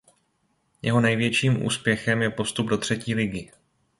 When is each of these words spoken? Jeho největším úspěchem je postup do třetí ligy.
Jeho 0.81 1.01
největším 1.01 1.65
úspěchem 1.65 2.21
je 2.21 2.29
postup 2.29 2.67
do 2.67 2.77
třetí 2.77 3.15
ligy. 3.15 3.51